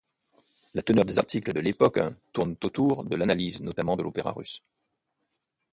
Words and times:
La 0.73 0.81
teneur 0.81 1.05
des 1.05 1.19
articles 1.19 1.53
de 1.53 1.59
l'époque 1.59 1.99
tournent 2.33 2.55
autour 2.63 3.03
de 3.03 3.15
l'analyse, 3.15 3.61
notamment 3.61 3.95
de 3.95 4.01
l'opéra 4.01 4.31
russe. 4.31 4.63